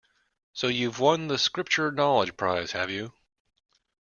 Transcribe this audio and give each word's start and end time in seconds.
So 0.53 0.65
you've 0.67 0.97
won 0.99 1.27
the 1.27 1.37
Scripture-knowledge 1.37 2.35
prize, 2.35 2.71
have 2.71 2.89
you? 2.89 3.13